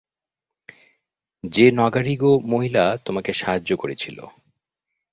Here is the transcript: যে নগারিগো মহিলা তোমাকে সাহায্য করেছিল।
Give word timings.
যে 1.43 1.65
নগারিগো 1.71 2.31
মহিলা 2.45 2.83
তোমাকে 3.05 3.31
সাহায্য 3.33 3.71
করেছিল। 3.77 4.17